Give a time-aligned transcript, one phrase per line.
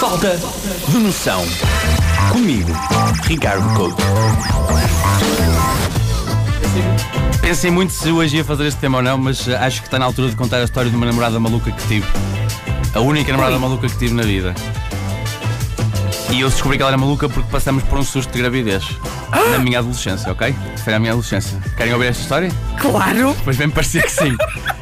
[0.00, 0.38] Falta
[0.88, 1.44] de noção.
[2.30, 2.70] Comigo,
[3.24, 4.00] Ricardo Couto.
[7.40, 10.04] Pensei muito se hoje ia fazer este tema ou não, mas acho que está na
[10.04, 12.06] altura de contar a história de uma namorada maluca que tive.
[12.94, 14.54] A única namorada maluca que tive na vida.
[16.30, 18.84] E eu descobri que ela era maluca porque passamos por um susto de gravidez.
[19.50, 20.54] Na minha adolescência, ok?
[20.84, 21.58] Foi na minha adolescência.
[21.76, 22.52] Querem ouvir esta história?
[22.78, 23.36] Claro!
[23.42, 24.36] Pois bem, parecia que sim.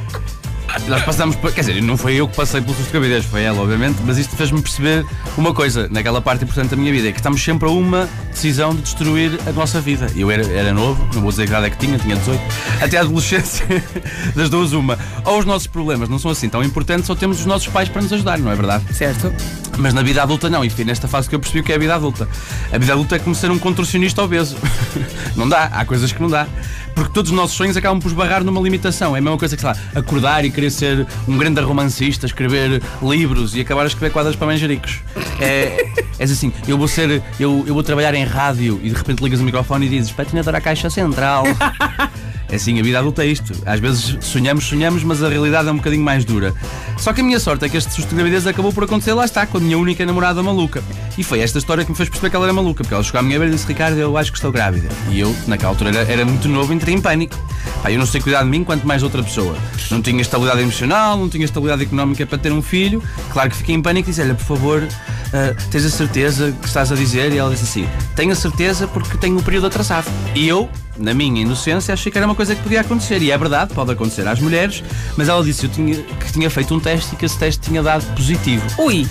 [0.89, 1.53] Nós passamos por.
[1.53, 4.19] Quer dizer, não foi eu que passei pelo susto de gravidez, foi ela, obviamente, mas
[4.19, 5.05] isto fez-me perceber
[5.37, 8.75] uma coisa, naquela parte importante da minha vida, é que estamos sempre a uma decisão
[8.75, 10.07] de destruir a nossa vida.
[10.15, 12.41] Eu era, era novo, não vou dizer que idade é que tinha, tinha 18,
[12.83, 13.67] até a adolescência,
[14.35, 14.99] das duas, uma.
[15.25, 18.03] Ou os nossos problemas não são assim tão importantes, ou temos os nossos pais para
[18.03, 18.85] nos ajudar, não é verdade?
[18.95, 19.33] Certo?
[19.79, 21.77] Mas na vida adulta não, e foi nesta fase que eu percebi o que é
[21.77, 22.29] a vida adulta.
[22.73, 24.57] A vida adulta é como ser um contorcionista obeso.
[25.37, 26.47] não dá, há coisas que não dá.
[26.95, 29.15] Porque todos os nossos sonhos acabam por esbarrar numa limitação.
[29.15, 32.83] É a mesma coisa que, sei lá, acordar e querer ser um grande romancista, escrever
[33.03, 35.01] livros e acabar a escrever quadros para manjericos.
[35.41, 39.23] É, é assim, eu vou ser, eu, eu vou trabalhar em rádio e de repente
[39.23, 41.45] ligas o microfone e dizes patinador à caixa central.
[42.49, 43.53] É assim, a vida adulta é isto.
[43.67, 46.55] Às vezes sonhamos, sonhamos, mas a realidade é um bocadinho mais dura.
[46.97, 49.25] Só que a minha sorte é que este susto de gravidez acabou por acontecer, lá
[49.25, 50.83] está, com a minha única namorada maluca.
[51.19, 53.19] E foi esta história que me fez perceber que ela era maluca, porque ela chegou
[53.19, 54.89] à minha beira e disse: Ricardo, eu acho que estou grávida.
[55.11, 57.37] E eu, naquela altura, era, era muito novo e entrei em pânico.
[57.83, 59.57] Pá, eu não sei cuidar de mim quanto mais outra pessoa.
[59.91, 63.03] Não tinha estabilidade emocional, não tinha estabilidade económica para ter um filho.
[63.33, 64.87] Claro que fiquei em pânico e disse: Olha, por favor,
[65.29, 67.33] uh, tens a certeza que estás a dizer?
[67.33, 70.07] E ela disse assim: Tenho a certeza porque tenho um período atrasado.
[70.35, 73.23] E eu, na minha inocência, achei que era uma coisa que podia acontecer.
[73.23, 74.83] E é verdade, pode acontecer às mulheres,
[75.17, 78.05] mas ela disse tinha, que tinha feito um teste e que esse teste tinha dado
[78.15, 78.65] positivo.
[78.79, 79.07] Ui!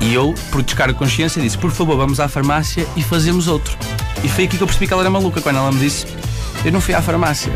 [0.00, 3.76] E eu, por descargo de consciência, disse: por favor, vamos à farmácia e fazemos outro.
[4.22, 6.06] E foi aqui que eu percebi que ela era maluca quando ela me disse:
[6.64, 7.52] eu não fui à farmácia.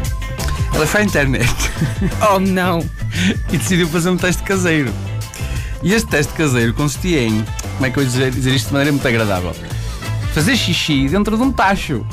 [0.75, 1.51] Ela foi à internet.
[2.33, 2.81] Oh não!
[3.53, 4.93] e decidiu fazer um teste caseiro.
[5.83, 7.45] E este teste caseiro consistia em,
[7.81, 9.56] como é que eu ia dizer, dizer isto de maneira muito agradável?
[10.34, 12.06] Fazer xixi dentro de um tacho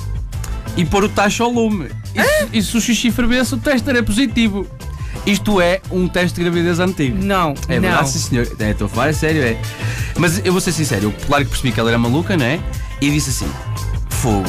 [0.77, 1.89] e pôr o tacho ao lume.
[2.15, 4.65] E, se, e se o xixi fervesse, o teste era positivo.
[5.25, 7.21] Isto é um teste de gravidez antigo.
[7.21, 7.81] Não, É não.
[7.81, 8.47] verdade, sim senhor.
[8.57, 9.57] É, Estou a falar, é sério, é.
[10.17, 12.61] Mas eu vou ser sincero, eu claro que percebi que ela era maluca, não é?
[13.01, 13.51] E disse assim:
[14.09, 14.47] fogo.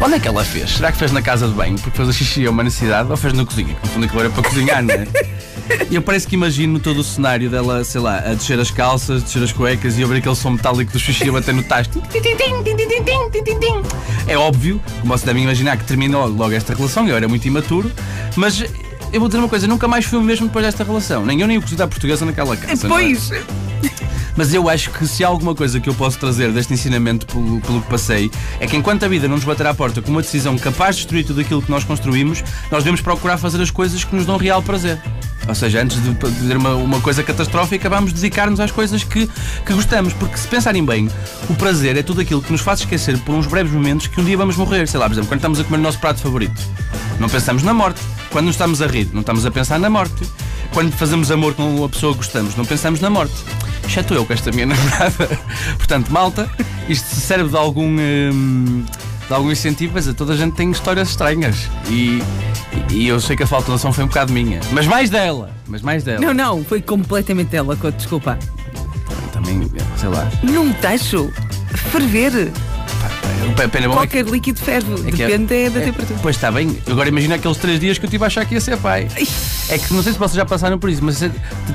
[0.00, 0.68] Onde é que ela fez?
[0.70, 3.16] Será que fez na casa de banho porque fez o xixi a uma necessidade ou
[3.16, 3.72] fez na cozinha?
[3.72, 5.06] Que no fundo aquilo era para cozinhar, não é?
[5.90, 9.22] E eu parece que imagino todo o cenário dela, sei lá, a descer as calças,
[9.22, 11.90] descer as cuecas e ouvir aquele som metálico do xixi a bater no tacho.
[14.26, 17.90] É óbvio, como vocês devem imaginar, que terminou logo esta relação, eu era muito imaturo,
[18.36, 18.64] mas
[19.12, 21.24] eu vou dizer uma coisa, nunca mais fui o mesmo depois desta relação.
[21.24, 22.86] Nem eu nem o cozido à portuguesa naquela casa.
[22.86, 22.88] é?
[22.88, 23.30] Pois!
[24.36, 27.60] Mas eu acho que se há alguma coisa que eu posso trazer deste ensinamento pelo,
[27.60, 30.22] pelo que passei, é que enquanto a vida não nos bater à porta com uma
[30.22, 34.02] decisão capaz de destruir tudo aquilo que nós construímos, nós devemos procurar fazer as coisas
[34.02, 35.00] que nos dão real prazer.
[35.46, 39.28] Ou seja, antes de dizer uma, uma coisa catastrófica, vamos dedicar-nos às coisas que,
[39.66, 40.12] que gostamos.
[40.14, 41.10] Porque se pensarem bem,
[41.48, 44.24] o prazer é tudo aquilo que nos faz esquecer por uns breves momentos que um
[44.24, 44.88] dia vamos morrer.
[44.88, 46.60] Sei lá, por exemplo, quando estamos a comer o nosso prato favorito,
[47.20, 48.00] não pensamos na morte.
[48.30, 50.26] Quando nos estamos a rir, não estamos a pensar na morte.
[50.72, 53.34] Quando fazemos amor com a pessoa que gostamos, não pensamos na morte.
[53.86, 55.28] Exceto eu com esta minha namorada.
[55.76, 56.50] Portanto, malta,
[56.88, 57.96] isto serve de algum.
[57.96, 58.84] hum,
[59.26, 61.68] de algum incentivo, mas a toda a gente tem histórias estranhas.
[61.88, 62.22] E,
[62.90, 64.60] e eu sei que a falta de noção foi um bocado minha.
[64.72, 65.50] Mas mais dela.
[65.66, 66.20] Mas mais dela.
[66.20, 68.38] Não, não, foi completamente ela, Couto, desculpa.
[69.32, 70.30] Também, sei lá.
[70.42, 71.30] Num tacho,
[71.90, 72.52] ferver.
[73.70, 76.18] Pena bom é que- Qualquer líquido ferve, é que é- depende é da é- temperatura.
[76.22, 76.78] Pois está bem.
[76.90, 79.06] Agora imagina aqueles três dias que eu tive a achar que ia ser pai.
[79.68, 81.30] É que não sei se vocês já passaram por isso, mas se-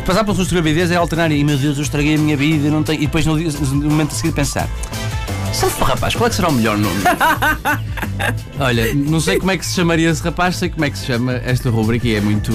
[0.05, 2.67] passar pelo susto de gravidez é alternar e meu Deus, eu estraguei a minha vida
[2.67, 2.97] eu não tenho...
[3.01, 4.67] e depois no, dia- no momento a seguir pensar.
[5.53, 7.01] For rapaz, qual é que será o melhor nome?
[8.59, 11.05] Olha, não sei como é que se chamaria esse rapaz, sei como é que se
[11.05, 12.51] chama esta rubrica e é muito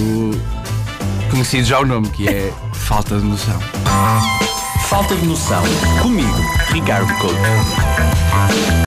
[1.29, 3.59] conhecido já o nome, que é Falta de Noção.
[4.87, 5.63] Falta de noção.
[6.01, 6.39] Comigo,
[6.71, 8.84] Ricardo Couto.